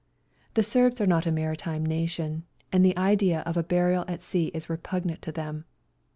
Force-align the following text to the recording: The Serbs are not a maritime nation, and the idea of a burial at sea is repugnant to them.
The 0.55 0.63
Serbs 0.63 0.99
are 0.99 1.05
not 1.05 1.27
a 1.27 1.31
maritime 1.31 1.85
nation, 1.85 2.43
and 2.71 2.83
the 2.83 2.97
idea 2.97 3.41
of 3.41 3.55
a 3.55 3.61
burial 3.61 4.03
at 4.07 4.23
sea 4.23 4.47
is 4.47 4.67
repugnant 4.67 5.21
to 5.21 5.31
them. 5.31 5.65